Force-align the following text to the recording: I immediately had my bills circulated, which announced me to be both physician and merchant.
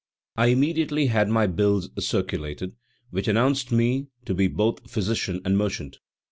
I 0.35 0.47
immediately 0.47 1.05
had 1.05 1.29
my 1.29 1.45
bills 1.45 1.91
circulated, 2.03 2.75
which 3.11 3.27
announced 3.27 3.71
me 3.71 4.07
to 4.25 4.33
be 4.33 4.47
both 4.47 4.89
physician 4.89 5.41
and 5.45 5.55
merchant. 5.55 5.99